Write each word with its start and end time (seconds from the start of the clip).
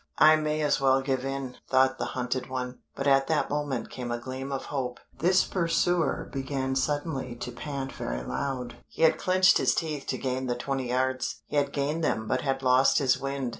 "I 0.17 0.35
may 0.35 0.61
as 0.61 0.81
well 0.81 0.99
give 1.03 1.23
in," 1.23 1.57
thought 1.69 1.99
the 1.99 2.05
hunted 2.17 2.49
one 2.49 2.79
but 2.95 3.05
at 3.05 3.27
that 3.27 3.51
moment 3.51 3.91
came 3.91 4.09
a 4.09 4.17
gleam 4.17 4.51
of 4.51 4.65
hope; 4.73 4.99
this 5.19 5.43
pursuer 5.45 6.27
began 6.33 6.75
suddenly 6.75 7.35
to 7.35 7.51
pant 7.51 7.91
very 7.91 8.23
loud. 8.23 8.77
He 8.87 9.03
had 9.03 9.19
clinched 9.19 9.59
his 9.59 9.75
teeth 9.75 10.07
to 10.07 10.17
gain 10.17 10.47
the 10.47 10.55
twenty 10.55 10.87
yards; 10.89 11.43
he 11.45 11.55
had 11.55 11.71
gained 11.71 12.03
them 12.03 12.27
but 12.27 12.41
had 12.41 12.63
lost 12.63 12.97
his 12.97 13.19
wind. 13.19 13.49